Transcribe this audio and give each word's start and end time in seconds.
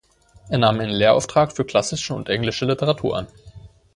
Er 0.49 0.57
nahm 0.57 0.79
einen 0.79 0.89
Lehrauftrag 0.95 1.51
für 1.51 1.63
klassische 1.63 2.15
und 2.15 2.27
englische 2.27 2.65
Literatur 2.65 3.15
an. 3.17 3.27